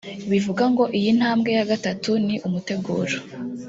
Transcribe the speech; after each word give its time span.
Bivuga 0.31 0.63
ngo 0.71 0.83
iyi 0.97 1.09
ntambwe 1.17 1.49
ya 1.57 1.65
gatatu 1.71 2.11
ni 2.25 2.35
umuteguro 2.47 3.15